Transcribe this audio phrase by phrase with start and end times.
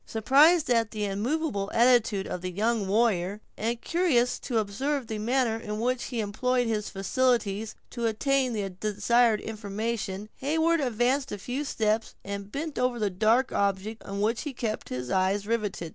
[0.07, 5.57] Surprised at the immovable attitude of the young warrior, and curious to observe the manner
[5.57, 11.63] in which he employed his faculties to obtain the desired information, Heyward advanced a few
[11.63, 15.89] steps, and bent over the dark object on which he had kept his eye riveted.